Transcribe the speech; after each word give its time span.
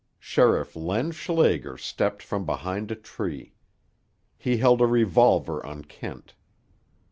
Sheriff 0.17 0.75
Len 0.75 1.11
Schlager 1.11 1.77
stepped 1.77 2.23
from 2.23 2.43
behind 2.43 2.89
a 2.89 2.95
tree. 2.95 3.53
He 4.35 4.57
held 4.57 4.81
a 4.81 4.87
revolver 4.87 5.63
on 5.63 5.83
Kent. 5.83 6.33